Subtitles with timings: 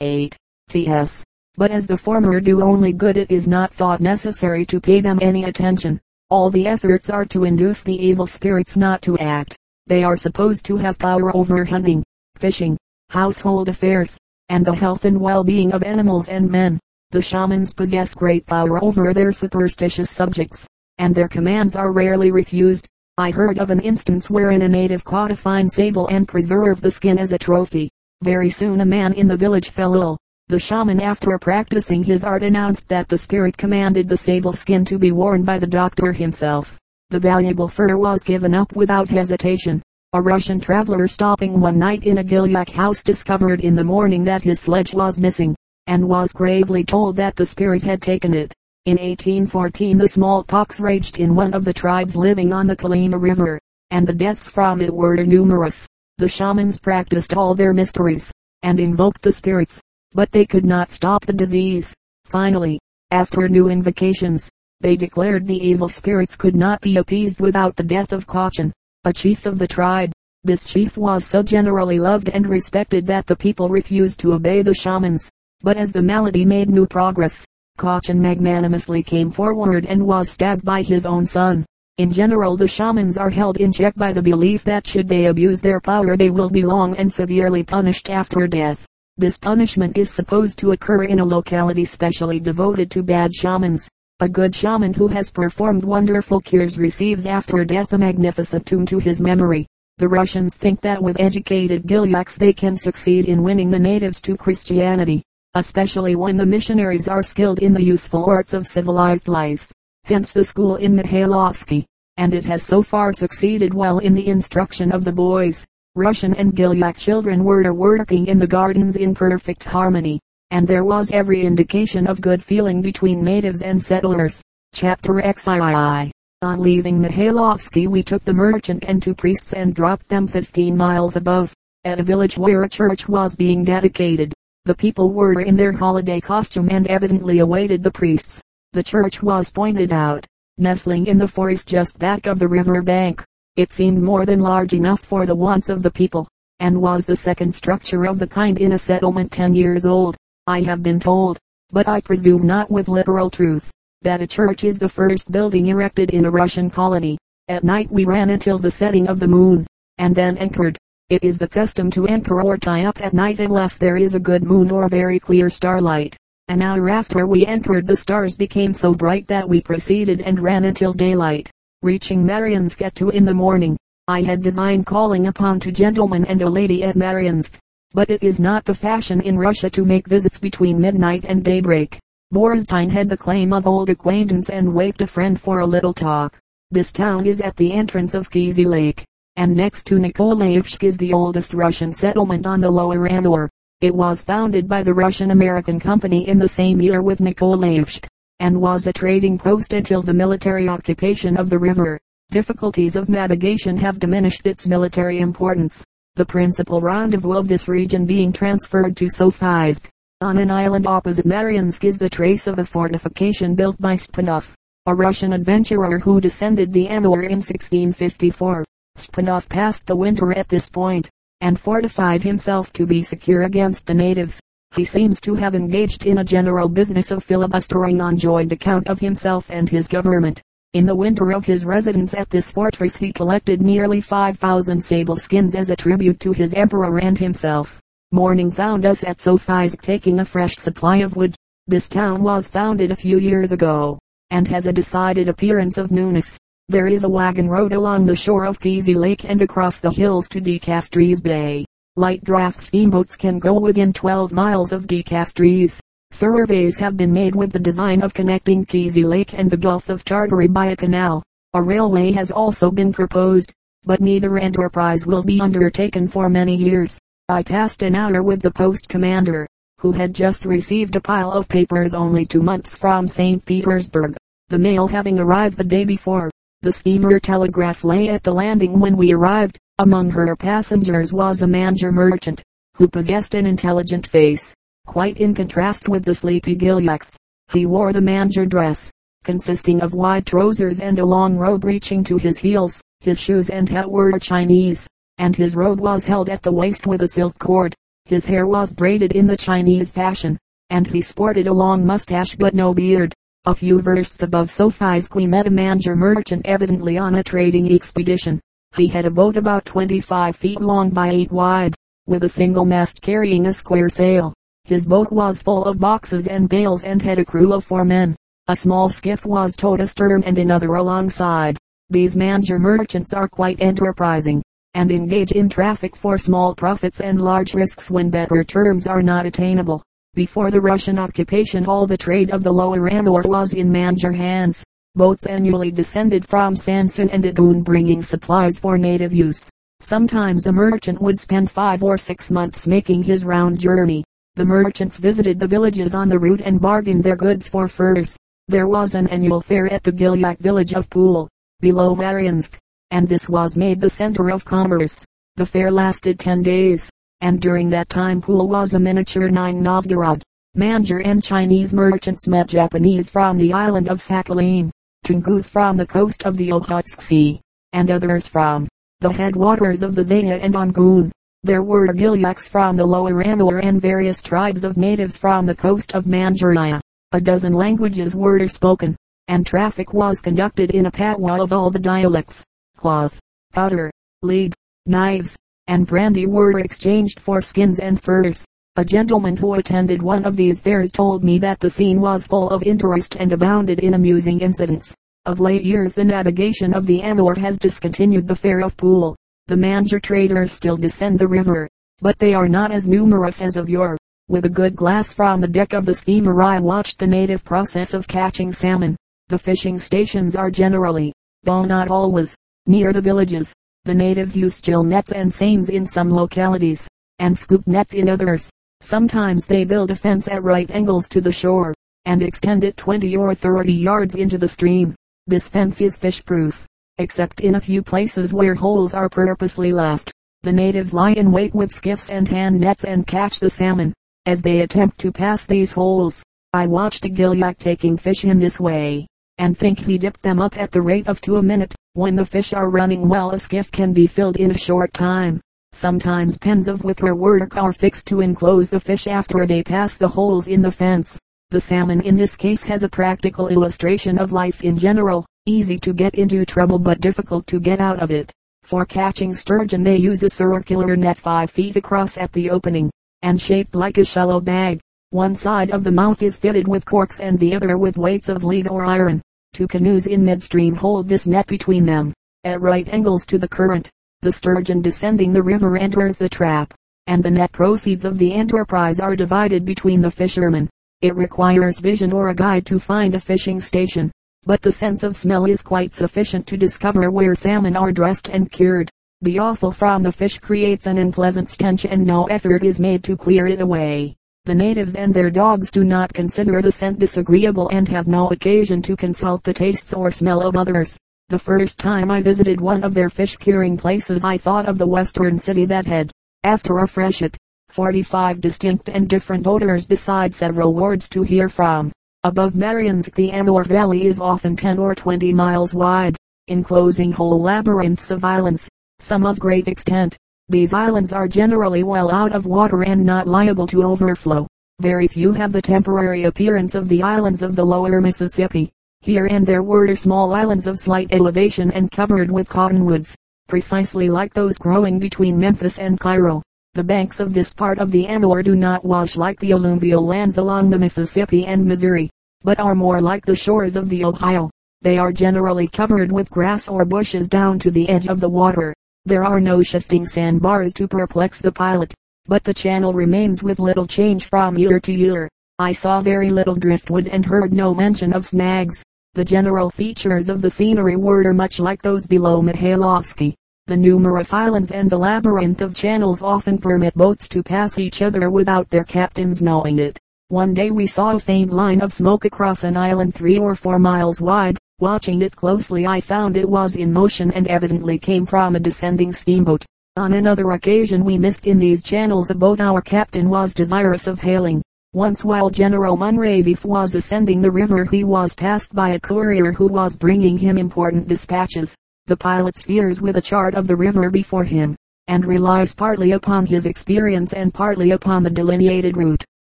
[0.00, 0.36] 8.
[0.68, 1.24] T.S.
[1.54, 5.18] But as the former do only good it is not thought necessary to pay them
[5.22, 5.98] any attention.
[6.28, 9.56] All the efforts are to induce the evil spirits not to act.
[9.86, 12.02] They are supposed to have power over hunting,
[12.36, 12.76] fishing,
[13.08, 14.18] household affairs,
[14.50, 16.78] and the health and well-being of animals and men.
[17.12, 20.66] The shamans possess great power over their superstitious subjects,
[20.98, 22.86] and their commands are rarely refused.
[23.16, 26.90] I heard of an instance wherein a native caught a fine sable and preserved the
[26.90, 27.88] skin as a trophy.
[28.22, 30.18] Very soon a man in the village fell ill.
[30.48, 34.98] The shaman after practicing his art announced that the spirit commanded the sable skin to
[34.98, 36.78] be worn by the doctor himself.
[37.10, 39.82] The valuable fur was given up without hesitation.
[40.14, 44.42] A Russian traveler stopping one night in a Gilyak house discovered in the morning that
[44.42, 45.54] his sledge was missing,
[45.86, 48.54] and was gravely told that the spirit had taken it.
[48.86, 53.60] In 1814 the smallpox raged in one of the tribes living on the Kolyma River,
[53.90, 55.86] and the deaths from it were numerous.
[56.18, 59.82] The shamans practiced all their mysteries, and invoked the spirits,
[60.14, 61.92] but they could not stop the disease.
[62.24, 62.78] Finally,
[63.10, 64.48] after new invocations,
[64.80, 68.72] they declared the evil spirits could not be appeased without the death of Kachin,
[69.04, 70.10] a chief of the tribe.
[70.42, 74.72] This chief was so generally loved and respected that the people refused to obey the
[74.72, 75.28] shamans.
[75.60, 77.44] But as the malady made new progress,
[77.76, 81.66] Kachin magnanimously came forward and was stabbed by his own son.
[81.98, 85.62] In general the shamans are held in check by the belief that should they abuse
[85.62, 88.84] their power they will be long and severely punished after death.
[89.16, 93.88] This punishment is supposed to occur in a locality specially devoted to bad shamans.
[94.20, 98.98] A good shaman who has performed wonderful cures receives after death a magnificent tomb to
[98.98, 99.66] his memory.
[99.96, 104.36] The Russians think that with educated Gilyaks they can succeed in winning the natives to
[104.36, 105.22] Christianity,
[105.54, 109.72] especially when the missionaries are skilled in the useful arts of civilized life.
[110.06, 111.84] Hence the school in Mikhailovsky,
[112.16, 115.66] and it has so far succeeded well in the instruction of the boys.
[115.96, 120.20] Russian and Gilyak children were working in the gardens in perfect harmony,
[120.52, 124.40] and there was every indication of good feeling between natives and settlers.
[124.72, 130.28] Chapter XII On leaving Mikhailovsky we took the merchant and two priests and dropped them
[130.28, 131.52] 15 miles above,
[131.82, 134.32] at a village where a church was being dedicated.
[134.66, 138.40] The people were in their holiday costume and evidently awaited the priests.
[138.76, 140.26] The church was pointed out,
[140.58, 143.24] nestling in the forest just back of the river bank.
[143.56, 146.28] It seemed more than large enough for the wants of the people,
[146.60, 150.14] and was the second structure of the kind in a settlement ten years old.
[150.46, 151.38] I have been told,
[151.70, 153.70] but I presume not with literal truth,
[154.02, 157.16] that a church is the first building erected in a Russian colony.
[157.48, 159.66] At night we ran until the setting of the moon,
[159.96, 160.76] and then anchored.
[161.08, 164.20] It is the custom to anchor or tie up at night unless there is a
[164.20, 166.14] good moon or very clear starlight.
[166.48, 170.64] An hour after we entered the stars became so bright that we proceeded and ran
[170.64, 171.50] until daylight
[171.82, 173.76] reaching Mariansk 2 in the morning.
[174.08, 177.58] I had designed calling upon two gentlemen and a lady at Mariansk,
[177.92, 181.98] but it is not the fashion in Russia to make visits between midnight and daybreak.
[182.32, 186.38] Borstein had the claim of old acquaintance and waked a friend for a little talk.
[186.70, 189.04] This town is at the entrance of Kizy Lake,
[189.36, 193.50] and next to Nikolaevsk is the oldest Russian settlement on the lower Amur.
[193.82, 198.06] It was founded by the Russian-American Company in the same year with Nikolaevsk
[198.40, 202.00] and was a trading post until the military occupation of the river.
[202.30, 208.32] Difficulties of navigation have diminished its military importance, the principal rendezvous of this region being
[208.32, 209.88] transferred to Sofiysk.
[210.22, 214.54] On an island opposite Mariansk is the trace of a fortification built by Stepanov,
[214.86, 218.64] a Russian adventurer who descended the Amur in 1654.
[218.96, 221.10] Stepanov passed the winter at this point,
[221.40, 224.40] and fortified himself to be secure against the natives.
[224.74, 229.00] He seems to have engaged in a general business of filibustering on joint account of
[229.00, 230.42] himself and his government.
[230.74, 235.54] In the winter of his residence at this fortress he collected nearly 5,000 sable skins
[235.54, 237.80] as a tribute to his emperor and himself.
[238.12, 241.34] Morning found us at Sofiysk taking a fresh supply of wood.
[241.66, 243.98] This town was founded a few years ago,
[244.30, 246.38] and has a decided appearance of newness.
[246.68, 250.28] There is a wagon road along the shore of Kizy Lake and across the hills
[250.30, 251.64] to De Castries Bay.
[251.94, 255.78] Light draft steamboats can go within 12 miles of De Castries.
[256.10, 260.02] Surveys have been made with the design of connecting Kizy Lake and the Gulf of
[260.02, 261.22] Tartary by a canal.
[261.54, 263.52] A railway has also been proposed,
[263.84, 266.98] but neither enterprise will be undertaken for many years.
[267.28, 269.46] I passed an hour with the post commander,
[269.78, 273.46] who had just received a pile of papers only two months from St.
[273.46, 274.16] Petersburg,
[274.48, 276.28] the mail having arrived the day before.
[276.62, 279.58] The steamer telegraph lay at the landing when we arrived.
[279.78, 282.42] Among her passengers was a Manjur merchant,
[282.76, 284.54] who possessed an intelligent face,
[284.86, 287.14] quite in contrast with the sleepy Gilyaks.
[287.52, 288.90] He wore the Manjur dress,
[289.22, 292.80] consisting of wide trousers and a long robe reaching to his heels.
[293.00, 294.88] His shoes and hat were Chinese,
[295.18, 297.74] and his robe was held at the waist with a silk cord.
[298.06, 300.38] His hair was braided in the Chinese fashion,
[300.70, 303.14] and he sported a long mustache but no beard.
[303.48, 308.40] A few versts above Sophie's we met a Manjur merchant evidently on a trading expedition.
[308.76, 311.76] He had a boat about 25 feet long by 8 wide,
[312.08, 314.34] with a single mast carrying a square sail.
[314.64, 318.16] His boat was full of boxes and bales and had a crew of four men.
[318.48, 321.56] A small skiff was towed astern and another alongside.
[321.88, 324.42] These Manjur merchants are quite enterprising,
[324.74, 329.24] and engage in traffic for small profits and large risks when better terms are not
[329.24, 329.84] attainable.
[330.16, 334.64] Before the Russian occupation all the trade of the lower Amur was in Manjur hands.
[334.94, 339.50] Boats annually descended from Sanson and Adoon bringing supplies for native use.
[339.80, 344.04] Sometimes a merchant would spend five or six months making his round journey.
[344.36, 348.16] The merchants visited the villages on the route and bargained their goods for furs.
[348.48, 351.28] There was an annual fair at the Gilyak village of Pool,
[351.60, 352.56] below Mariansk,
[352.90, 355.04] and this was made the center of commerce.
[355.34, 356.88] The fair lasted ten days,
[357.20, 360.22] and during that time Pool was a miniature Nijni Novgorod.
[360.56, 364.70] Manjur and Chinese merchants met Japanese from the island of Sakhalin,
[365.04, 367.40] Tungus from the coast of the Okhotsk Sea,
[367.72, 368.66] and others from
[369.00, 371.12] the headwaters of the Zaya and Ongoon.
[371.42, 375.94] There were Gilyaks from the lower Amur and various tribes of natives from the coast
[375.94, 376.80] of Manchuria.
[377.12, 378.96] A dozen languages were spoken,
[379.28, 382.42] and traffic was conducted in a patois of all the dialects.
[382.76, 383.20] Cloth,
[383.52, 383.90] powder,
[384.22, 384.54] lead,
[384.86, 385.36] knives,
[385.68, 388.44] and brandy were exchanged for skins and furs.
[388.76, 392.50] A gentleman who attended one of these fairs told me that the scene was full
[392.50, 394.94] of interest and abounded in amusing incidents.
[395.24, 399.16] Of late years the navigation of the Amur has discontinued the fair of Pool.
[399.46, 401.68] The Manjur traders still descend the river,
[402.00, 403.96] but they are not as numerous as of yore.
[404.28, 407.94] With a good glass from the deck of the steamer I watched the native process
[407.94, 408.96] of catching salmon.
[409.28, 411.12] The fishing stations are generally,
[411.44, 412.36] though not always,
[412.66, 413.54] near the villages.
[413.86, 416.88] The natives use gill nets and seines in some localities,
[417.20, 418.50] and scoop nets in others.
[418.80, 421.72] Sometimes they build a fence at right angles to the shore,
[422.04, 424.96] and extend it 20 or 30 yards into the stream.
[425.28, 426.66] This fence is fish proof,
[426.98, 430.10] except in a few places where holes are purposely left.
[430.42, 433.94] The natives lie in wait with skiffs and hand nets and catch the salmon
[434.26, 436.24] as they attempt to pass these holes.
[436.52, 439.06] I watched a gilyak taking fish in this way,
[439.38, 441.72] and think he dipped them up at the rate of two a minute.
[441.96, 445.40] When the fish are running well a skiff can be filled in a short time.
[445.72, 450.06] Sometimes pens of wicker work are fixed to enclose the fish after they pass the
[450.06, 451.18] holes in the fence.
[451.48, 455.94] The salmon in this case has a practical illustration of life in general, easy to
[455.94, 458.30] get into trouble but difficult to get out of it.
[458.62, 462.90] For catching sturgeon they use a circular net 5 feet across at the opening
[463.22, 464.80] and shaped like a shallow bag.
[465.12, 468.44] One side of the mouth is fitted with corks and the other with weights of
[468.44, 469.22] lead or iron.
[469.56, 472.12] Two canoes in midstream hold this net between them,
[472.44, 473.88] at right angles to the current.
[474.20, 476.74] The sturgeon descending the river enters the trap,
[477.06, 480.68] and the net proceeds of the enterprise are divided between the fishermen.
[481.00, 484.12] It requires vision or a guide to find a fishing station,
[484.44, 488.52] but the sense of smell is quite sufficient to discover where salmon are dressed and
[488.52, 488.90] cured.
[489.22, 493.16] The offal from the fish creates an unpleasant stench and no effort is made to
[493.16, 494.16] clear it away.
[494.46, 498.80] The natives and their dogs do not consider the scent disagreeable and have no occasion
[498.82, 500.96] to consult the tastes or smell of others.
[501.30, 504.86] The first time I visited one of their fish curing places I thought of the
[504.86, 506.12] western city that had,
[506.44, 507.36] after a freshet,
[507.70, 511.90] 45 distinct and different odors besides several wards to hear from.
[512.22, 518.12] Above Mariansk the Amur Valley is often 10 or 20 miles wide, enclosing whole labyrinths
[518.12, 518.68] of islands,
[519.00, 520.16] some of great extent.
[520.48, 524.46] These islands are generally well out of water and not liable to overflow.
[524.78, 528.70] Very few have the temporary appearance of the islands of the lower Mississippi.
[529.00, 533.16] Here and there were small islands of slight elevation and covered with cottonwoods,
[533.48, 536.42] precisely like those growing between Memphis and Cairo.
[536.74, 540.38] The banks of this part of the Amur do not wash like the alluvial lands
[540.38, 542.08] along the Mississippi and Missouri,
[542.42, 544.50] but are more like the shores of the Ohio.
[544.82, 548.74] They are generally covered with grass or bushes down to the edge of the water.
[549.06, 551.94] There are no shifting sandbars to perplex the pilot,
[552.24, 555.28] but the channel remains with little change from year to year.
[555.60, 558.82] I saw very little driftwood and heard no mention of snags.
[559.14, 563.34] The general features of the scenery were much like those below Mikhailovsky.
[563.68, 568.28] The numerous islands and the labyrinth of channels often permit boats to pass each other
[568.28, 570.00] without their captains knowing it.
[570.30, 573.78] One day we saw a faint line of smoke across an island three or four
[573.78, 574.58] miles wide.
[574.78, 579.10] Watching it closely I found it was in motion and evidently came from a descending
[579.10, 579.64] steamboat.
[579.96, 584.20] On another occasion we missed in these channels a boat our captain was desirous of
[584.20, 584.60] hailing.
[584.92, 589.66] Once while General Mouravieff was ascending the river he was passed by a courier who
[589.66, 591.74] was bringing him important dispatches.
[592.04, 594.76] The pilot steers with a chart of the river before him,
[595.08, 599.24] and relies partly upon his experience and partly upon the delineated route.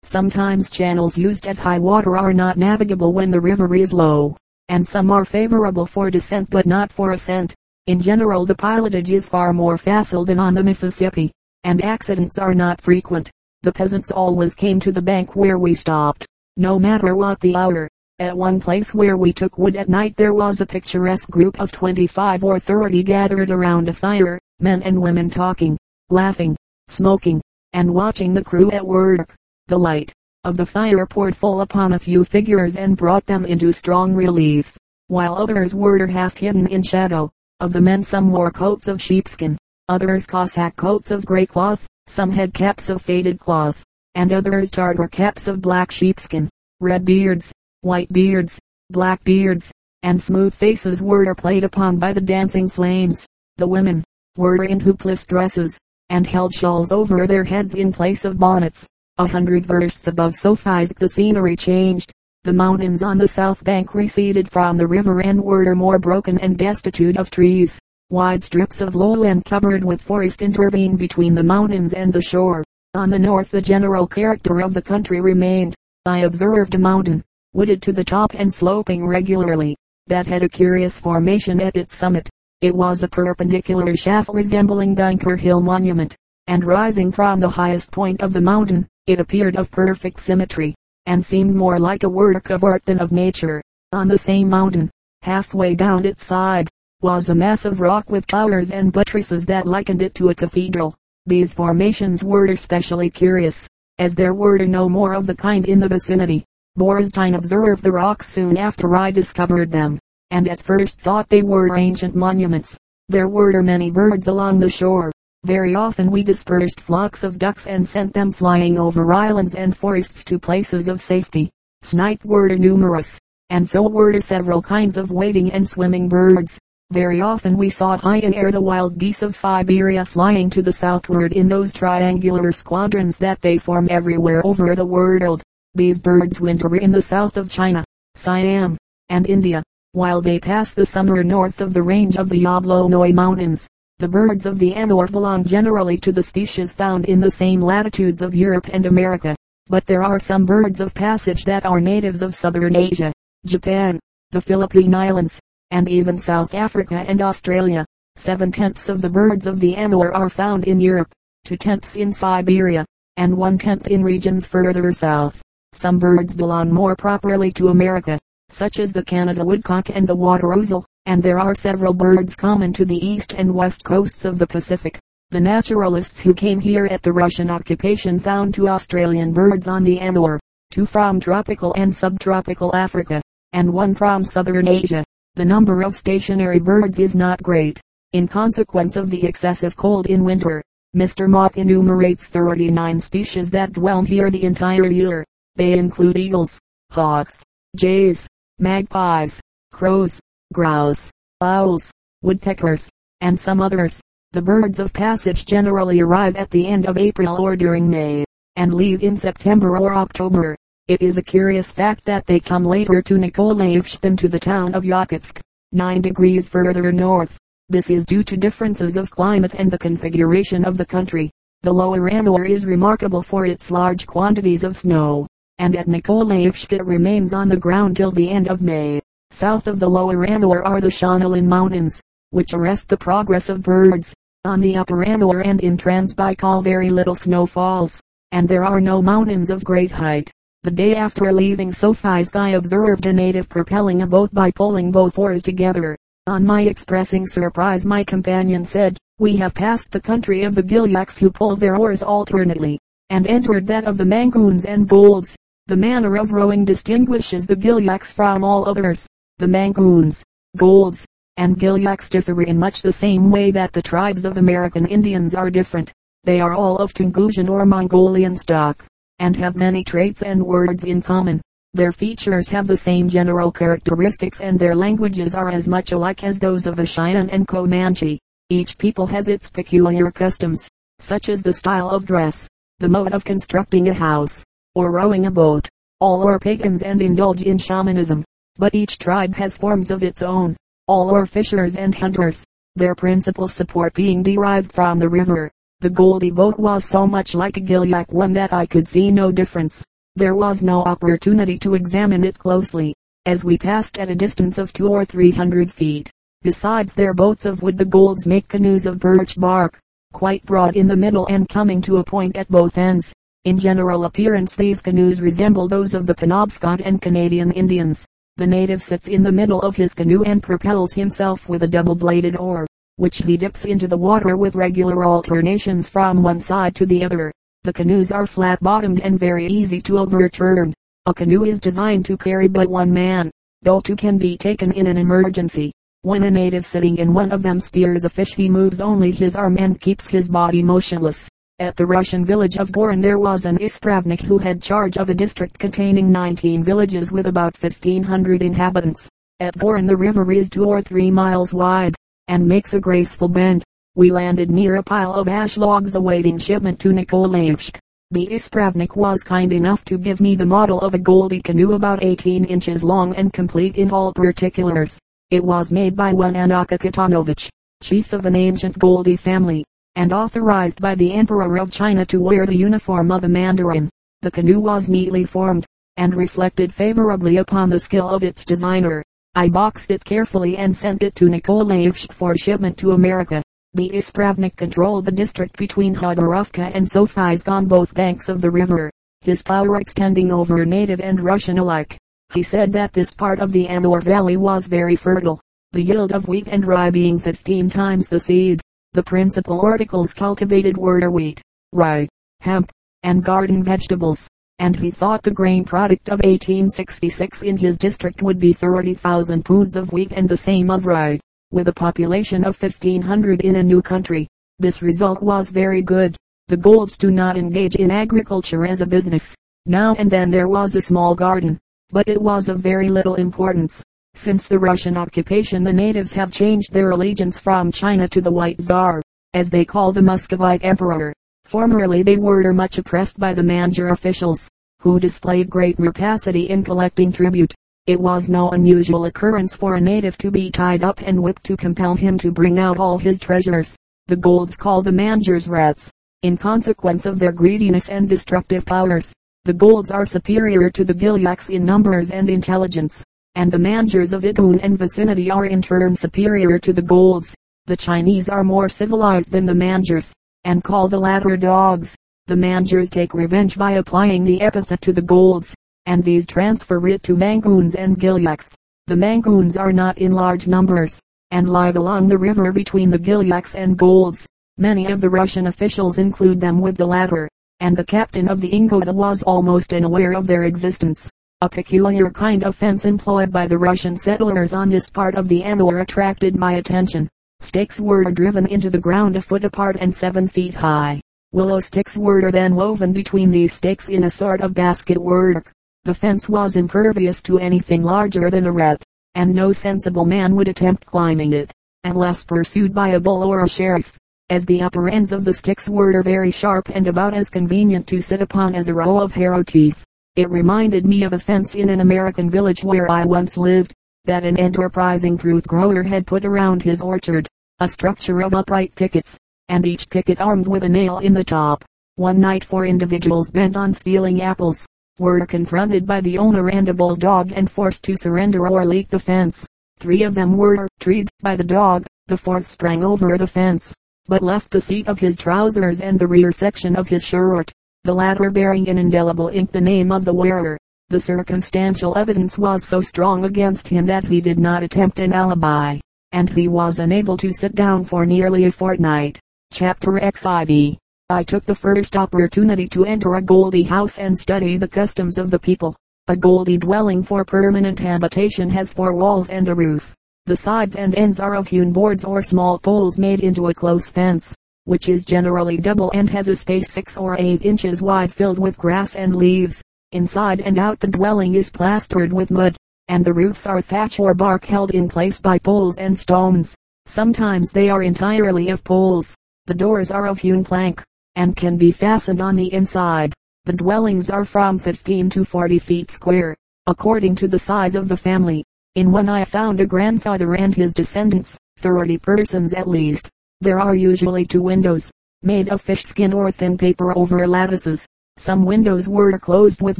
[0.03, 4.35] Sometimes channels used at high water are not navigable when the river is low,
[4.69, 7.53] and some are favorable for descent but not for ascent.
[7.87, 11.31] In general the pilotage is far more facile than on the Mississippi,
[11.63, 13.29] and accidents are not frequent.
[13.61, 16.25] The peasants always came to the bank where we stopped,
[16.57, 17.89] no matter what the hour.
[18.19, 21.71] At one place where we took wood at night there was a picturesque group of
[21.71, 25.77] 25 or 30 gathered around a fire, men and women talking,
[26.09, 26.55] laughing,
[26.89, 27.41] smoking,
[27.73, 29.33] and watching the crew at work.
[29.67, 33.71] The light of the fire poured full upon a few figures and brought them into
[33.71, 37.31] strong relief, while others were half hidden in shadow.
[37.59, 39.57] Of the men some wore coats of sheepskin,
[39.87, 43.83] others Cossack coats of grey cloth, some had caps of faded cloth,
[44.15, 46.49] and others Tartar caps of black sheepskin.
[46.81, 48.59] Red beards, white beards,
[48.89, 49.71] black beards,
[50.01, 53.25] and smooth faces were played upon by the dancing flames.
[53.57, 54.03] The women
[54.35, 55.77] were in hoopless dresses,
[56.09, 58.85] and held shawls over their heads in place of bonnets.
[59.19, 62.11] A hundred versts above Sophies the scenery changed.
[62.45, 66.57] The mountains on the south bank receded from the river and were more broken and
[66.57, 67.77] destitute of trees.
[68.09, 72.63] Wide strips of lowland covered with forest intervened between the mountains and the shore.
[72.95, 75.75] On the north the general character of the country remained.
[76.07, 79.77] I observed a mountain, wooded to the top and sloping regularly,
[80.07, 82.27] that had a curious formation at its summit.
[82.61, 86.15] It was a perpendicular shaft resembling Bunker Hill Monument,
[86.47, 91.23] and rising from the highest point of the mountain, it appeared of perfect symmetry, and
[91.23, 93.61] seemed more like a work of art than of nature.
[93.91, 94.89] On the same mountain,
[95.21, 96.69] halfway down its side,
[97.01, 100.95] was a mass of rock with towers and buttresses that likened it to a cathedral.
[101.25, 103.67] These formations were especially curious,
[103.97, 106.45] as there were no more of the kind in the vicinity.
[106.79, 109.99] Borstein observed the rocks soon after I discovered them,
[110.31, 112.77] and at first thought they were ancient monuments.
[113.09, 115.11] There were many birds along the shore.
[115.45, 120.23] Very often we dispersed flocks of ducks and sent them flying over islands and forests
[120.23, 121.49] to places of safety.
[121.81, 123.19] Snipe were numerous,
[123.49, 126.57] and so were several kinds of wading and swimming birds.
[126.91, 130.71] Very often we saw high in air the wild geese of Siberia flying to the
[130.71, 135.43] southward in those triangular squadrons that they form everywhere over the world.
[135.75, 137.83] These birds winter in the south of China,
[138.15, 138.77] Siam,
[139.09, 143.67] and India, while they pass the summer north of the range of the Yablonoi Mountains.
[144.03, 148.21] The birds of the Amur belong generally to the species found in the same latitudes
[148.21, 149.33] of Europe and America,
[149.67, 153.13] but there are some birds of passage that are natives of southern Asia,
[153.45, 155.39] Japan, the Philippine Islands,
[155.71, 157.85] and even South Africa and Australia.
[158.17, 161.13] Seven-tenths of the birds of the Amur are found in Europe,
[161.45, 162.83] two-tenths in Siberia,
[163.15, 165.41] and one-tenth in regions further south.
[165.71, 168.19] Some birds belong more properly to America,
[168.53, 172.71] such as the Canada woodcock and the water ouzel, and there are several birds common
[172.73, 174.99] to the east and west coasts of the Pacific.
[175.31, 179.99] The naturalists who came here at the Russian occupation found two Australian birds on the
[179.99, 185.03] Amur, two from tropical and subtropical Africa, and one from southern Asia.
[185.35, 187.81] The number of stationary birds is not great,
[188.11, 190.63] in consequence of the excessive cold in winter.
[190.95, 191.27] Mr.
[191.27, 195.25] Mott enumerates 39 species that dwell here the entire year.
[195.55, 196.59] They include eagles,
[196.91, 197.41] hawks,
[197.75, 198.27] jays,
[198.59, 199.41] magpies,
[199.71, 200.19] crows,
[200.53, 201.91] grouse, owls,
[202.21, 202.89] woodpeckers,
[203.21, 204.01] and some others.
[204.31, 208.73] The birds of passage generally arrive at the end of April or during May, and
[208.73, 210.55] leave in September or October.
[210.87, 214.75] It is a curious fact that they come later to Nikolaevsk than to the town
[214.75, 215.39] of Yakutsk,
[215.71, 217.37] 9 degrees further north.
[217.69, 221.31] This is due to differences of climate and the configuration of the country.
[221.61, 225.25] The lower Amur is remarkable for its large quantities of snow,
[225.63, 228.99] and at Nikolaevsk it remains on the ground till the end of May.
[229.31, 232.01] South of the lower Amur are the Shonalin Mountains,
[232.31, 234.13] which arrest the progress of birds.
[234.43, 238.01] On the upper Amur and in Transbaikal very little snow falls,
[238.33, 240.29] and there are no mountains of great height.
[240.63, 245.17] The day after leaving Sophies I observed a native propelling a boat by pulling both
[245.17, 245.97] oars together.
[246.27, 251.17] On my expressing surprise my companion said, we have passed the country of the Gilyaks
[251.17, 252.79] who pull their oars alternately,
[253.09, 255.37] and entered that of the Mangoons and Golds.
[255.67, 259.07] The manner of rowing distinguishes the Gilyaks from all others.
[259.37, 260.21] The Mangoons,
[260.57, 261.05] Golds,
[261.37, 265.49] and Gilyaks differ in much the same way that the tribes of American Indians are
[265.49, 265.93] different.
[266.25, 268.85] They are all of Tungusian or Mongolian stock
[269.19, 271.39] and have many traits and words in common.
[271.73, 276.39] Their features have the same general characteristics and their languages are as much alike as
[276.39, 278.19] those of a Cheyenne and Comanche.
[278.49, 280.67] Each people has its peculiar customs,
[280.99, 284.43] such as the style of dress, the mode of constructing a house,
[284.75, 285.67] or rowing a boat.
[285.99, 288.25] All are pagans and indulge in shamanism,
[288.57, 290.55] but each tribe has forms of its own.
[290.87, 292.43] All are fishers and hunters.
[292.75, 295.51] their principal support being derived from the river.
[295.81, 299.31] The Goldie boat was so much like a Gilyak one that I could see no
[299.31, 299.83] difference.
[300.15, 302.95] There was no opportunity to examine it closely,
[303.27, 306.09] as we passed at a distance of two or three hundred feet.
[306.41, 309.79] Besides their boats of wood the Golds make canoes of birch bark,
[310.11, 313.13] quite broad in the middle and coming to a point at both ends.
[313.45, 318.05] In general appearance these canoes resemble those of the Penobscot and Canadian Indians.
[318.37, 322.37] The native sits in the middle of his canoe and propels himself with a double-bladed
[322.37, 327.03] oar, which he dips into the water with regular alternations from one side to the
[327.03, 327.33] other.
[327.63, 330.73] The canoes are flat-bottomed and very easy to overturn.
[331.05, 333.29] A canoe is designed to carry but one man,
[333.61, 335.73] though two can be taken in an emergency.
[336.03, 339.35] When a native sitting in one of them spears a fish he moves only his
[339.35, 341.27] arm and keeps his body motionless.
[341.63, 345.13] At the Russian village of Gorin there was an ispravnik who had charge of a
[345.13, 349.07] district containing 19 villages with about 1500 inhabitants.
[349.39, 351.95] At Gorin the river is two or three miles wide,
[352.27, 353.63] and makes a graceful bend.
[353.95, 357.79] We landed near a pile of ash logs awaiting shipment to Nikolaevsk.
[358.11, 362.03] The ispravnik was kind enough to give me the model of a Goldie canoe about
[362.03, 364.99] 18 inches long and complete in all particulars.
[365.31, 367.47] It was made by one Anaka Katanovich,
[367.81, 369.63] chief of an ancient Goldie family
[369.95, 373.89] and authorized by the Emperor of China to wear the uniform of a mandarin.
[374.21, 375.65] The canoe was neatly formed,
[375.97, 379.03] and reflected favorably upon the skill of its designer.
[379.35, 383.41] I boxed it carefully and sent it to Nikolaevsk for shipment to America.
[383.73, 388.91] The Ispravnik controlled the district between Khodorkovka and Sofiysk on both banks of the river,
[389.21, 391.97] his power extending over native and Russian alike.
[392.33, 396.27] He said that this part of the Amur Valley was very fertile, the yield of
[396.27, 398.61] wheat and rye being 15 times the seed.
[398.93, 402.07] The principal articles cultivated were wheat, rye,
[402.41, 402.71] hemp,
[403.01, 404.27] and garden vegetables,
[404.59, 409.75] and he thought the grain product of 1866 in his district would be 30,000 poods
[409.75, 411.19] of wheat and the same of rye,
[411.51, 414.27] with a population of 1500 in a new country.
[414.59, 416.15] This result was very good.
[416.47, 419.33] The Golds do not engage in agriculture as a business.
[419.65, 421.57] Now and then there was a small garden,
[421.89, 423.83] but it was of very little importance.
[424.15, 428.61] Since the Russian occupation the natives have changed their allegiance from China to the White
[428.61, 429.01] Tsar,
[429.33, 431.13] as they call the Muscovite Emperor.
[431.45, 434.47] Formerly they were much oppressed by the Manjur officials,
[434.81, 437.55] who displayed great rapacity in collecting tribute.
[437.87, 441.57] It was no unusual occurrence for a native to be tied up and whipped to
[441.57, 443.75] compel him to bring out all his treasures.
[444.05, 449.11] The Golds call the Manjurs rats, in consequence of their greediness and destructive powers.
[449.45, 453.03] The Golds are superior to the Gilyaks in numbers and intelligence
[453.35, 457.35] and the Manjurs of Idun and vicinity are in turn superior to the Golds.
[457.65, 460.11] The Chinese are more civilized than the Manjurs,
[460.43, 461.95] and call the latter dogs.
[462.27, 467.03] The Manjurs take revenge by applying the epithet to the Golds, and these transfer it
[467.03, 468.53] to Mangoons and Gilyaks.
[468.87, 470.99] The Mangoons are not in large numbers,
[471.31, 474.27] and live along the river between the Gilyaks and Golds.
[474.57, 477.27] Many of the Russian officials include them with the latter,
[477.59, 481.09] and the captain of the Ingoda was almost unaware of their existence.
[481.43, 485.43] A peculiar kind of fence employed by the Russian settlers on this part of the
[485.43, 487.09] Amur attracted my attention.
[487.41, 491.01] Stakes were driven into the ground a foot apart and seven feet high.
[491.33, 495.51] Willow sticks were then woven between these stakes in a sort of basket work.
[495.83, 498.81] The fence was impervious to anything larger than a rat,
[499.15, 501.51] and no sensible man would attempt climbing it,
[501.83, 503.97] unless pursued by a bull or a sheriff,
[504.29, 507.99] as the upper ends of the sticks were very sharp and about as convenient to
[507.99, 509.83] sit upon as a row of harrow teeth.
[510.15, 513.73] It reminded me of a fence in an American village where I once lived,
[514.05, 517.27] that an enterprising fruit grower had put around his orchard,
[517.59, 519.17] a structure of upright pickets,
[519.49, 521.65] and each picket armed with a nail in the top.
[521.95, 524.67] One night four individuals bent on stealing apples,
[524.99, 528.99] were confronted by the owner and a bulldog and forced to surrender or leap the
[528.99, 529.47] fence.
[529.79, 533.73] Three of them were treed by the dog, the fourth sprang over the fence,
[534.05, 537.51] but left the seat of his trousers and the rear section of his shirt
[537.85, 540.57] the latter bearing in indelible ink the name of the wearer.
[540.87, 545.79] The circumstantial evidence was so strong against him that he did not attempt an alibi,
[546.13, 549.19] and he was unable to sit down for nearly a fortnight.
[549.51, 550.77] Chapter XIV
[551.09, 555.29] I took the first opportunity to enter a Goldie house and study the customs of
[555.29, 555.75] the people.
[556.07, 559.93] A Goldie dwelling for permanent habitation has four walls and a roof.
[560.25, 563.89] The sides and ends are of hewn boards or small poles made into a close
[563.89, 568.39] fence which is generally double and has a space six or eight inches wide filled
[568.39, 569.61] with grass and leaves.
[569.91, 572.55] Inside and out the dwelling is plastered with mud,
[572.87, 576.55] and the roofs are thatch or bark held in place by poles and stones.
[576.85, 579.15] Sometimes they are entirely of poles.
[579.45, 580.83] The doors are of hewn plank,
[581.15, 583.13] and can be fastened on the inside.
[583.45, 587.97] The dwellings are from 15 to 40 feet square, according to the size of the
[587.97, 588.43] family.
[588.75, 593.09] In one I found a grandfather and his descendants, thirty persons at least.
[593.43, 594.89] There are usually two windows,
[595.21, 597.85] made of fish skin or thin paper over lattices.
[598.15, 599.79] Some windows were closed with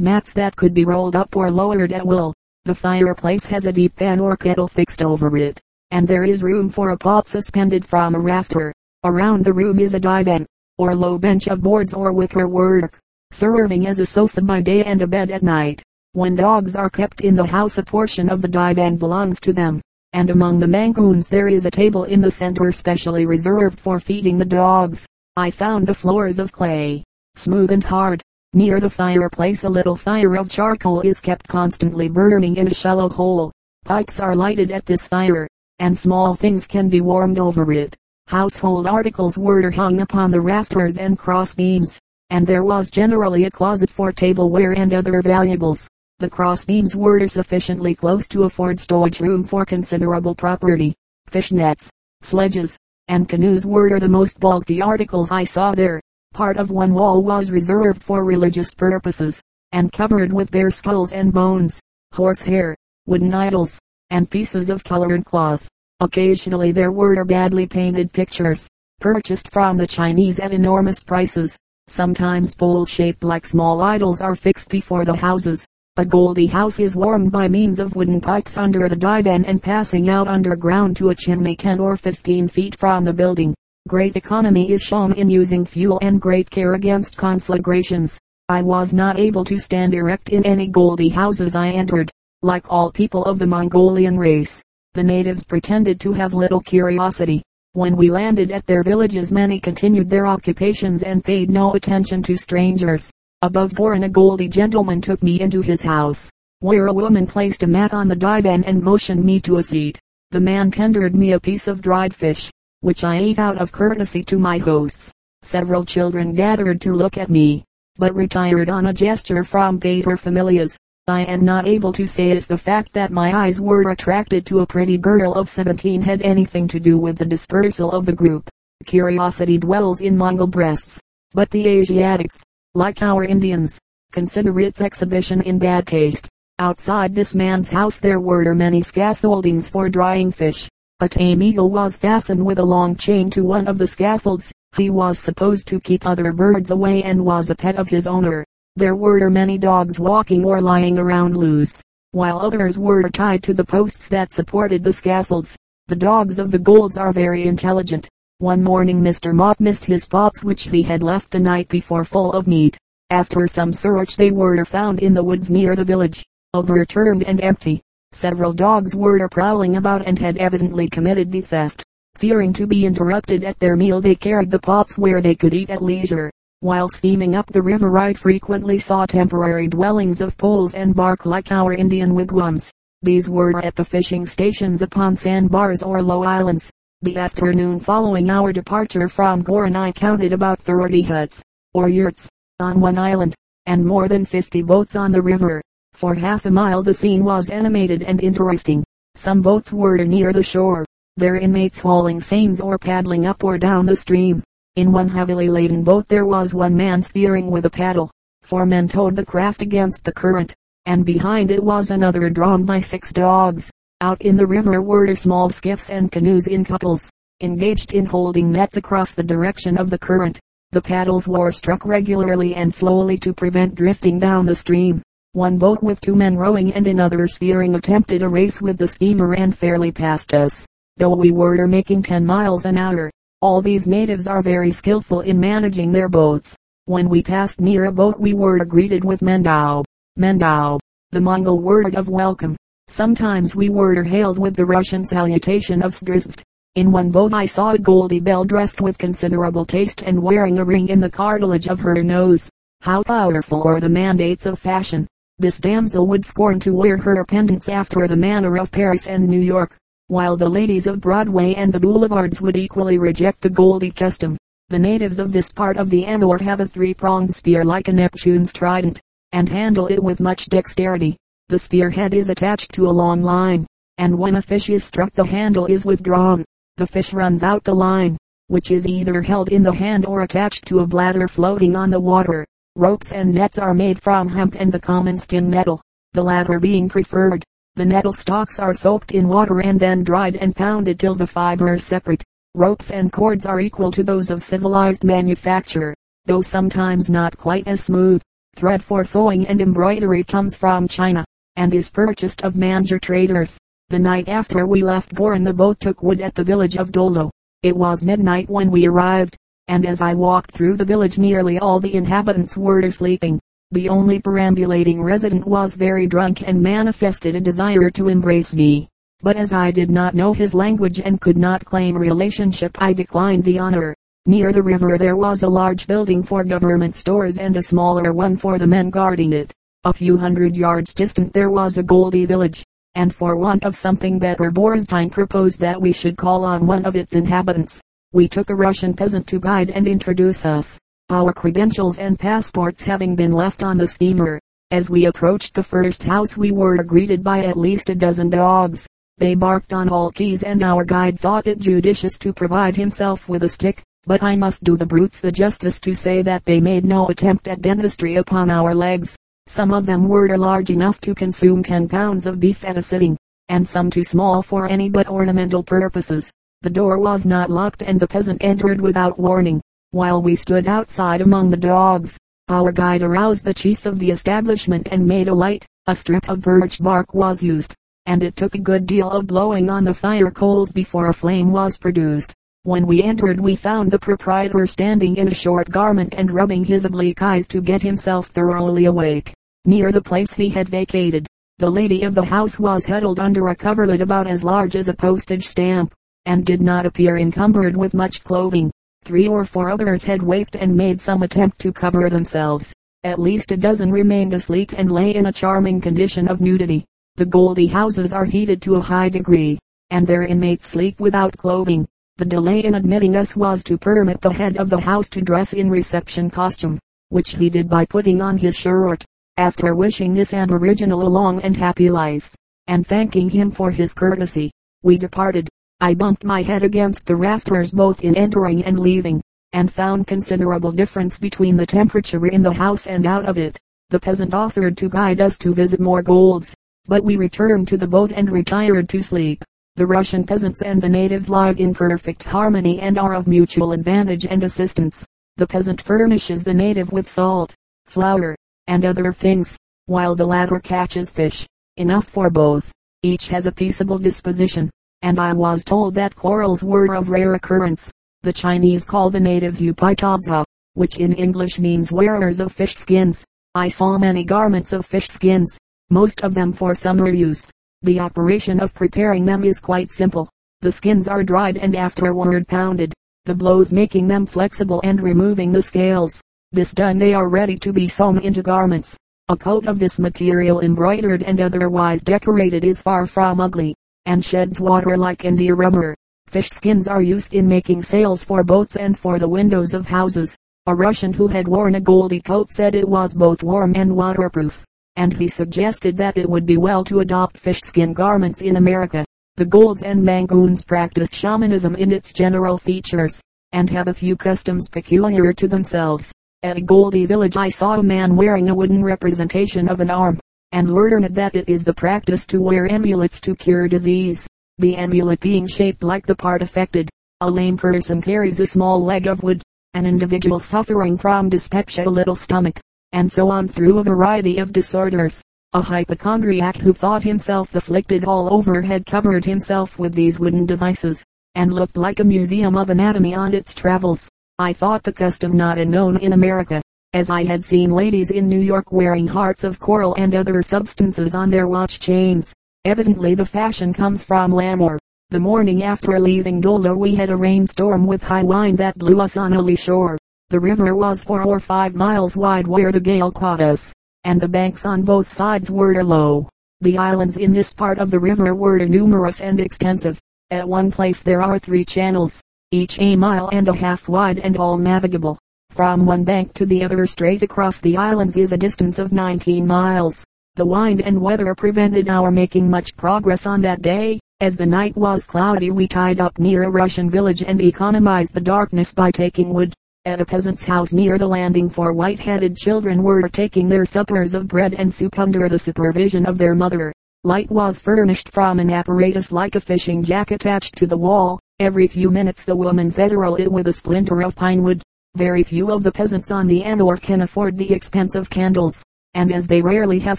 [0.00, 2.34] mats that could be rolled up or lowered at will.
[2.66, 6.68] The fireplace has a deep pan or kettle fixed over it, and there is room
[6.68, 8.74] for a pot suspended from a rafter.
[9.02, 10.44] Around the room is a divan,
[10.76, 12.98] or low bench of boards or wicker work,
[13.30, 15.82] serving as a sofa by day and a bed at night.
[16.12, 19.80] When dogs are kept in the house a portion of the divan belongs to them,
[20.14, 24.38] and among the mangoons there is a table in the center specially reserved for feeding
[24.38, 25.06] the dogs.
[25.36, 27.02] I found the floors of clay,
[27.34, 28.22] smooth and hard.
[28.52, 33.08] Near the fireplace a little fire of charcoal is kept constantly burning in a shallow
[33.08, 33.50] hole.
[33.84, 35.48] Pikes are lighted at this fire,
[35.80, 37.96] and small things can be warmed over it.
[38.28, 41.98] Household articles were hung upon the rafters and cross beams,
[42.30, 45.88] and there was generally a closet for tableware and other valuables.
[46.20, 50.94] The crossbeams were sufficiently close to afford storage room for considerable property.
[51.26, 51.90] Fish nets,
[52.22, 56.00] sledges, and canoes were the most bulky articles I saw there.
[56.32, 61.32] Part of one wall was reserved for religious purposes, and covered with bear skulls and
[61.32, 61.80] bones,
[62.12, 65.68] horsehair, wooden idols, and pieces of colored cloth.
[65.98, 68.68] Occasionally there were badly painted pictures,
[69.00, 71.56] purchased from the Chinese at enormous prices.
[71.88, 75.66] Sometimes bowls shaped like small idols are fixed before the houses.
[75.96, 80.08] A Goldie house is warmed by means of wooden pipes under the divan and passing
[80.08, 83.54] out underground to a chimney 10 or 15 feet from the building.
[83.86, 88.18] Great economy is shown in using fuel and great care against conflagrations.
[88.48, 92.10] I was not able to stand erect in any Goldie houses I entered.
[92.42, 94.60] Like all people of the Mongolian race,
[94.94, 97.40] the natives pretended to have little curiosity.
[97.74, 102.36] When we landed at their villages many continued their occupations and paid no attention to
[102.36, 103.12] strangers.
[103.44, 106.30] Above bourne a Goldie gentleman took me into his house,
[106.60, 110.00] where a woman placed a mat on the divan and motioned me to a seat.
[110.30, 114.24] The man tendered me a piece of dried fish, which I ate out of courtesy
[114.24, 115.12] to my hosts.
[115.42, 117.64] Several children gathered to look at me,
[117.98, 120.78] but retired on a gesture from paterfamilias.
[121.06, 124.60] I am not able to say if the fact that my eyes were attracted to
[124.60, 128.48] a pretty girl of 17 had anything to do with the dispersal of the group.
[128.86, 130.98] Curiosity dwells in Mongol breasts,
[131.34, 132.40] but the Asiatics,
[132.76, 133.78] like our Indians,
[134.10, 136.28] consider its exhibition in bad taste.
[136.58, 140.68] Outside this man's house there were many scaffoldings for drying fish.
[140.98, 144.52] A tame eagle was fastened with a long chain to one of the scaffolds.
[144.76, 148.44] He was supposed to keep other birds away and was a pet of his owner.
[148.74, 153.64] There were many dogs walking or lying around loose, while others were tied to the
[153.64, 155.56] posts that supported the scaffolds.
[155.86, 158.08] The dogs of the Golds are very intelligent.
[158.38, 159.32] One morning Mr.
[159.32, 162.76] Mott missed his pots which he had left the night before full of meat.
[163.10, 167.80] After some search they were found in the woods near the village, overturned and empty.
[168.10, 171.84] Several dogs were prowling about and had evidently committed the theft.
[172.16, 175.70] Fearing to be interrupted at their meal they carried the pots where they could eat
[175.70, 176.28] at leisure.
[176.58, 181.52] While steaming up the river I frequently saw temporary dwellings of poles and bark like
[181.52, 182.72] our Indian wigwams.
[183.00, 186.72] These were at the fishing stations upon sandbars or low islands.
[187.04, 191.42] The afternoon following our departure from Gorin I counted about 30 huts,
[191.74, 193.34] or yurts, on one island,
[193.66, 195.60] and more than 50 boats on the river.
[195.92, 198.82] For half a mile the scene was animated and interesting.
[199.16, 200.86] Some boats were near the shore,
[201.18, 204.42] their inmates hauling seines or paddling up or down the stream.
[204.76, 208.10] In one heavily laden boat there was one man steering with a paddle.
[208.40, 210.54] Four men towed the craft against the current,
[210.86, 213.70] and behind it was another drawn by six dogs.
[214.00, 217.08] Out in the river were small skiffs and canoes in couples,
[217.40, 220.40] engaged in holding nets across the direction of the current.
[220.72, 225.00] The paddles were struck regularly and slowly to prevent drifting down the stream.
[225.32, 229.34] One boat with two men rowing and another steering attempted a race with the steamer
[229.34, 233.10] and fairly passed us, though we were making 10 miles an hour.
[233.40, 236.56] All these natives are very skillful in managing their boats.
[236.86, 239.84] When we passed near a boat we were greeted with Mendao.
[240.18, 240.80] Mendao,
[241.12, 242.56] the Mongol word of welcome.
[242.88, 246.42] Sometimes we were hailed with the Russian salutation of Zdravst.
[246.76, 250.64] In one boat I saw a Goldie Belle dressed with considerable taste and wearing a
[250.64, 252.50] ring in the cartilage of her nose.
[252.82, 255.08] How powerful are the mandates of fashion.
[255.38, 259.40] This damsel would scorn to wear her pendants after the manner of Paris and New
[259.40, 259.76] York,
[260.08, 264.36] while the ladies of Broadway and the boulevards would equally reject the Goldie custom.
[264.68, 268.52] The natives of this part of the Amur have a three-pronged spear like a Neptune's
[268.52, 269.00] trident,
[269.32, 271.16] and handle it with much dexterity.
[271.48, 273.66] The spearhead is attached to a long line,
[273.98, 276.42] and when a fish is struck the handle is withdrawn.
[276.78, 280.64] The fish runs out the line, which is either held in the hand or attached
[280.68, 282.46] to a bladder floating on the water.
[282.76, 285.82] Ropes and nets are made from hemp and the common stin nettle,
[286.14, 287.44] the latter being preferred.
[287.74, 291.84] The nettle stalks are soaked in water and then dried and pounded till the fibers
[291.84, 292.24] separate.
[292.54, 297.84] Ropes and cords are equal to those of civilized manufacture, though sometimes not quite as
[297.84, 298.22] smooth.
[298.56, 301.24] Thread for sewing and embroidery comes from China,
[301.56, 303.58] and is purchased of Manjur traders.
[303.90, 307.30] The night after we left Gorin the boat took wood at the village of Dolo.
[307.62, 309.36] It was midnight when we arrived,
[309.68, 313.40] and as I walked through the village nearly all the inhabitants were sleeping.
[313.70, 318.88] The only perambulating resident was very drunk and manifested a desire to embrace me.
[319.22, 323.44] But as I did not know his language and could not claim relationship I declined
[323.44, 323.94] the honor.
[324.26, 328.36] Near the river there was a large building for government stores and a smaller one
[328.36, 329.52] for the men guarding it.
[329.86, 334.18] A few hundred yards distant there was a Goldie village, and for want of something
[334.18, 337.82] better Borstein proposed that we should call on one of its inhabitants.
[338.10, 340.78] We took a Russian peasant to guide and introduce us
[341.10, 344.40] our credentials and passports having been left on the steamer.
[344.70, 348.86] As we approached the first house we were greeted by at least a dozen dogs.
[349.18, 353.42] They barked on all keys and our guide thought it judicious to provide himself with
[353.42, 356.86] a stick, but I must do the brutes the justice to say that they made
[356.86, 359.14] no attempt at dentistry upon our legs.
[359.46, 363.16] Some of them were large enough to consume 10 pounds of beef at a sitting,
[363.48, 366.32] and some too small for any but ornamental purposes.
[366.62, 369.60] The door was not locked and the peasant entered without warning.
[369.90, 374.88] While we stood outside among the dogs, our guide aroused the chief of the establishment
[374.90, 375.66] and made a light.
[375.86, 377.74] A strip of birch bark was used,
[378.06, 381.52] and it took a good deal of blowing on the fire coals before a flame
[381.52, 382.34] was produced.
[382.66, 386.86] When we entered we found the proprietor standing in a short garment and rubbing his
[386.86, 389.34] oblique eyes to get himself thoroughly awake.
[389.66, 391.26] Near the place he had vacated,
[391.58, 394.94] the lady of the house was huddled under a coverlet about as large as a
[394.94, 395.92] postage stamp,
[396.24, 398.70] and did not appear encumbered with much clothing.
[399.04, 402.72] Three or four others had waked and made some attempt to cover themselves.
[403.02, 406.86] At least a dozen remained asleep and lay in a charming condition of nudity.
[407.16, 409.58] The Goldie houses are heated to a high degree,
[409.90, 411.86] and their inmates sleep without clothing.
[412.16, 415.52] The delay in admitting us was to permit the head of the house to dress
[415.52, 419.04] in reception costume, which he did by putting on his shirt.
[419.36, 422.32] After wishing this aboriginal a long and happy life,
[422.68, 424.52] and thanking him for his courtesy,
[424.84, 425.48] we departed.
[425.80, 429.20] I bumped my head against the rafters both in entering and leaving,
[429.52, 433.58] and found considerable difference between the temperature in the house and out of it.
[433.90, 436.54] The peasant offered to guide us to visit more golds,
[436.86, 439.42] but we returned to the boat and retired to sleep.
[439.76, 444.24] The Russian peasants and the natives live in perfect harmony and are of mutual advantage
[444.24, 445.04] and assistance.
[445.36, 447.52] The peasant furnishes the native with salt,
[447.84, 448.36] flour,
[448.68, 451.44] and other things, while the latter catches fish,
[451.76, 452.70] enough for both.
[453.02, 454.70] Each has a peaceable disposition,
[455.02, 457.90] and I was told that quarrels were of rare occurrence.
[458.22, 463.24] The Chinese call the natives Upitaza, which in English means wearers of fish skins.
[463.56, 465.58] I saw many garments of fish skins,
[465.90, 467.50] most of them for summer use.
[467.84, 470.30] The operation of preparing them is quite simple.
[470.62, 472.94] The skins are dried and afterward pounded,
[473.26, 476.22] the blows making them flexible and removing the scales.
[476.50, 478.96] This done they are ready to be sewn into garments.
[479.28, 483.74] A coat of this material embroidered and otherwise decorated is far from ugly
[484.06, 485.94] and sheds water like India rubber.
[486.26, 490.34] Fish skins are used in making sails for boats and for the windows of houses.
[490.64, 494.64] A Russian who had worn a Goldie coat said it was both warm and waterproof,
[494.96, 499.04] and he suggested that it would be well to adopt fish skin garments in America.
[499.36, 503.20] The Golds and Mangoons practice shamanism in its general features,
[503.52, 506.12] and have a few customs peculiar to themselves.
[506.44, 510.20] At a Goldie village I saw a man wearing a wooden representation of an arm,
[510.52, 514.26] and learned that it is the practice to wear amulets to cure disease.
[514.58, 516.88] The amulet being shaped like the part affected.
[517.20, 521.90] A lame person carries a small leg of wood, an individual suffering from dyspepsia a
[521.90, 522.60] little stomach,
[522.94, 525.20] and so on through a variety of disorders.
[525.52, 531.04] A hypochondriac who thought himself afflicted all over had covered himself with these wooden devices,
[531.34, 534.08] and looked like a museum of anatomy on its travels.
[534.38, 538.40] I thought the custom not unknown in America, as I had seen ladies in New
[538.40, 542.32] York wearing hearts of coral and other substances on their watch chains.
[542.64, 544.78] Evidently the fashion comes from Lamor.
[545.10, 549.16] The morning after leaving Dolo we had a rainstorm with high wind that blew us
[549.16, 549.98] on a lee shore.
[550.30, 553.72] The river was four or five miles wide where the gale caught us,
[554.04, 556.28] and the banks on both sides were low.
[556.60, 560.00] The islands in this part of the river were numerous and extensive.
[560.30, 564.36] At one place there are three channels, each a mile and a half wide and
[564.38, 565.18] all navigable.
[565.50, 569.46] From one bank to the other straight across the islands is a distance of 19
[569.46, 570.04] miles.
[570.36, 574.00] The wind and weather prevented our making much progress on that day.
[574.20, 578.20] As the night was cloudy we tied up near a Russian village and economized the
[578.20, 579.52] darkness by taking wood.
[579.86, 584.26] At a peasant's house near the landing four white-headed children were taking their suppers of
[584.26, 586.72] bread and soup under the supervision of their mother.
[587.02, 591.20] Light was furnished from an apparatus like a fishing jack attached to the wall.
[591.38, 594.62] Every few minutes the woman federal it with a splinter of pine wood.
[594.96, 598.62] Very few of the peasants on the Amur can afford the expense of candles,
[598.94, 599.98] and as they rarely have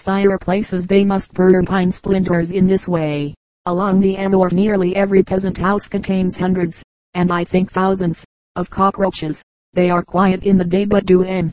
[0.00, 3.34] fireplaces they must burn pine splinters in this way.
[3.66, 6.82] Along the Amur nearly every peasant house contains hundreds,
[7.14, 8.24] and I think thousands,
[8.56, 9.42] of cockroaches.
[9.76, 11.52] They are quiet in the day but do in